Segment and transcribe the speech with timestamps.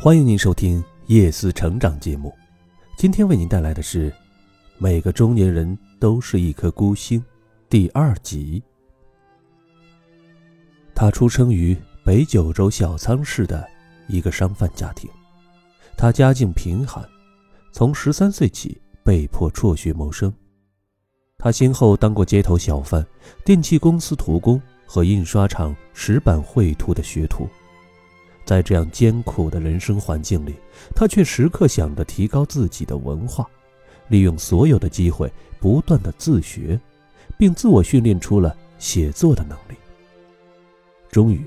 [0.00, 2.32] 欢迎您收听夜思成长节目。
[2.96, 4.08] 今天为您带来的是
[4.78, 7.20] 《每个中年人都是一颗孤星》
[7.68, 8.62] 第二集。
[10.94, 13.68] 他出生于北九州小仓市的
[14.06, 15.10] 一个商贩家庭，
[15.96, 17.04] 他家境贫寒，
[17.72, 20.32] 从十三岁起被迫辍学谋生。
[21.38, 23.04] 他先后当过街头小贩、
[23.44, 27.48] 电器公司徒工和印刷厂石板绘图的学徒。
[28.48, 30.54] 在这样艰苦的人生环境里，
[30.94, 33.46] 他却时刻想着提高自己的文化，
[34.08, 35.30] 利用所有的机会
[35.60, 36.80] 不断的自学，
[37.36, 39.76] 并自我训练出了写作的能力。
[41.10, 41.44] 终于，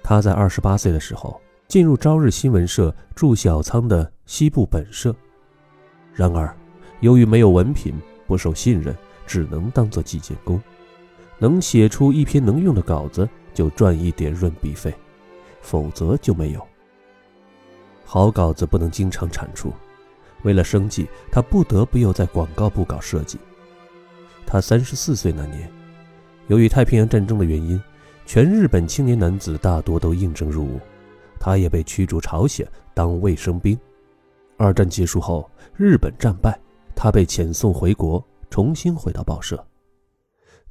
[0.00, 5.12] 他在二十八岁的时候进入朝日新闻社驻小仓的西部本社。
[6.12, 6.56] 然而，
[7.00, 8.96] 由于没有文凭，不受信任，
[9.26, 10.62] 只能当做计件工，
[11.40, 14.94] 能写出一篇能用的稿子就赚一点润笔费。
[15.64, 16.64] 否则就没有。
[18.04, 19.72] 好稿子不能经常产出，
[20.42, 23.38] 为了生计，他不得不又在广告部搞设计。
[24.46, 25.68] 他三十四岁那年，
[26.48, 27.82] 由于太平洋战争的原因，
[28.26, 30.78] 全日本青年男子大多都应征入伍，
[31.40, 33.76] 他也被驱逐朝鲜当卫生兵。
[34.58, 36.56] 二战结束后，日本战败，
[36.94, 39.66] 他被遣送回国，重新回到报社。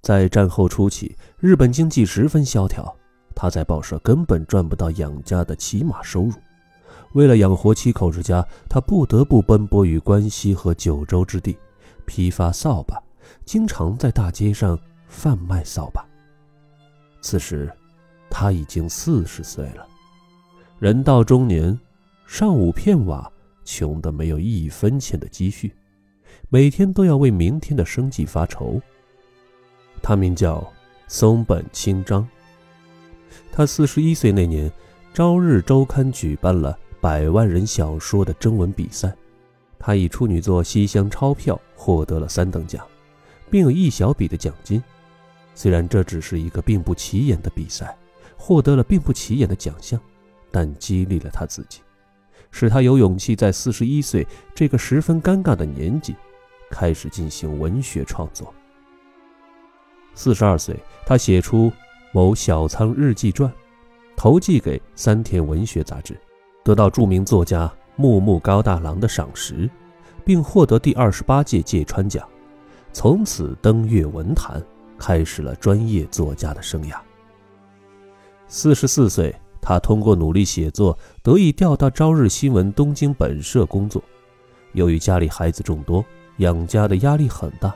[0.02, 2.96] 在战后初期，日本经济十分萧条。
[3.36, 6.34] 他在报社根本赚不到养家的起码收入，
[7.14, 11.58] 为了养活七口之家，他不得不奔波于关西和九州之地，
[12.06, 13.02] 批发扫把，
[13.46, 16.06] 经常在大街上贩卖扫把。
[17.22, 17.72] 此时，
[18.30, 19.88] 他已经四十岁了，
[20.80, 21.80] 人到中年，
[22.26, 23.32] 上五片瓦，
[23.64, 25.74] 穷得没有一分钱的积蓄，
[26.50, 28.82] 每天都要为明天的生计发愁。
[30.02, 30.68] 他名叫
[31.08, 32.28] 松本清张。
[33.52, 34.70] 他四十一岁那年，
[35.14, 39.16] 《朝日周刊》举办了百万人小说的征文比赛，
[39.78, 42.86] 他以处女作《西厢钞票》获得了三等奖，
[43.52, 44.82] 并有一小笔的奖金。
[45.54, 47.96] 虽然这只是一个并不起眼的比赛，
[48.36, 50.00] 获得了并不起眼的奖项，
[50.50, 51.82] 但激励了他自己，
[52.50, 56.16] 使他有勇气在四十一岁这个十分尴尬的年纪，
[56.72, 58.52] 开始进行文学创作。
[60.16, 61.72] 四十二岁，他写出。
[62.16, 63.52] 某小仓日记传，
[64.16, 66.16] 投寄给三田文学杂志，
[66.64, 69.68] 得到著名作家木木高大郎的赏识，
[70.24, 72.24] 并获得第二十八届芥川奖，
[72.92, 74.64] 从此登月文坛，
[74.96, 76.98] 开始了专业作家的生涯。
[78.48, 84.00] 四十四岁，他通过努力写作，得以调到朝日新闻东京本社工作。
[84.74, 86.06] 由于家里孩子众多，
[86.38, 87.74] 养家的压力很大，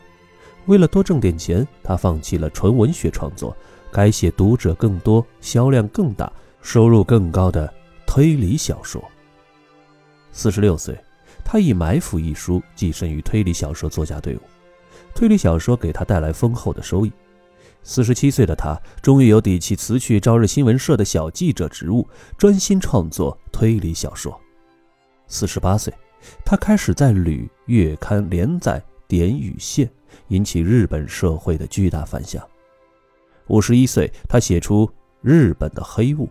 [0.68, 3.58] 为了多挣点钱，他放弃了纯文学创作。
[3.92, 6.32] 改写读者更多、销量更大、
[6.62, 7.72] 收入更高的
[8.06, 9.04] 推理小说。
[10.32, 10.98] 四十六岁，
[11.44, 14.42] 他以《埋伏》一书跻身于推理小说作家队伍。
[15.16, 17.12] 推理小说给他带来丰厚的收益。
[17.82, 24.40] 四十七岁的他，终于有底气辞去朝日新闻社的小记者职务，专心创作推理小说。
[25.28, 25.94] 四十八岁，
[26.46, 29.88] 他开始在《旅》月刊连载《点与线》，
[30.28, 32.46] 引起日本社会的巨大反响。
[33.48, 34.86] 五十一岁，他写出
[35.22, 36.26] 《日本的黑雾》，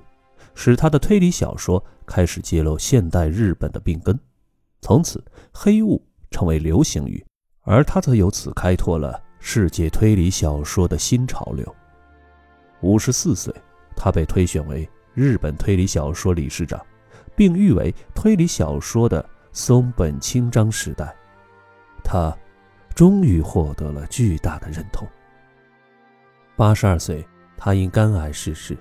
[0.55, 4.19] 使他的推理小说开始揭露现代日本的病根。
[4.83, 7.25] 从此，黑雾成为流行语，
[7.63, 11.75] 而他则由此开拓了世界推理小说的新潮流。
[12.83, 13.55] 五十四岁，
[13.97, 16.79] 他被推选为日本推理小说理事长，
[17.35, 21.15] 并誉为推理小说的松本清张时代。
[22.05, 22.37] 他
[22.95, 25.09] 终于获得了巨大的认同。
[26.57, 27.23] 八十二岁，
[27.55, 28.75] 他因肝癌逝世。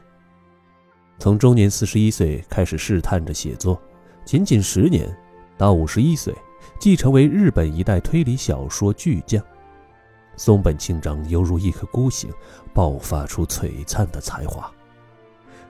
[1.20, 3.78] 从中年四十一岁开始试探着写作，
[4.24, 5.14] 仅仅十年，
[5.58, 6.34] 到五十一岁，
[6.80, 9.44] 即成为日本一代推理小说巨匠。
[10.38, 12.32] 松本清张犹如一颗孤星，
[12.74, 14.72] 爆发出璀璨的才华。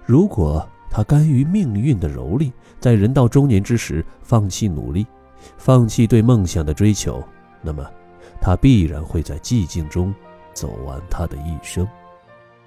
[0.05, 5.07] 如果他甘于命运的蹂躏，在人到中年之时放弃努力，
[5.57, 7.23] 放弃对梦想的追求，
[7.63, 7.83] 那么，
[8.39, 10.13] 他必然会在寂静中。
[10.55, 11.87] 走完他的一生，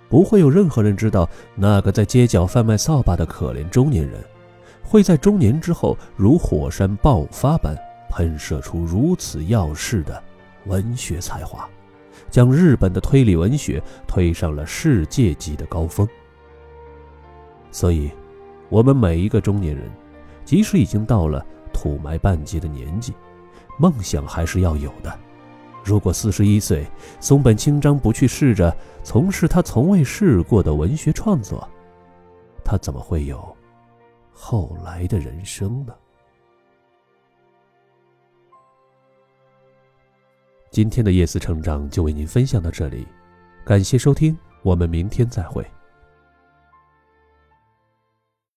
[0.08, 4.22] 不会有任何人知道那个在街角贩卖扫把的可怜中年人，
[4.84, 7.74] 会在中年之后如火山爆发般
[8.10, 10.22] 喷射出如此耀世的
[10.66, 11.68] 文学才华，
[12.30, 16.06] 将日本的推理文学推上了世界级的高峰。
[17.70, 18.10] 所以，
[18.68, 19.90] 我们每一个中年人，
[20.44, 23.12] 即使已经到了土埋半截的年纪，
[23.78, 25.18] 梦想还是要有的。
[25.84, 26.86] 如果四十一岁，
[27.20, 31.66] 松本清张不去试着从事他从未试过的文学创作，
[32.64, 33.56] 他怎么会有
[34.32, 35.94] 后来的人生呢？
[40.70, 43.06] 今天的夜思成长就为您分享到这里，
[43.64, 45.66] 感谢收听，我们明天再会。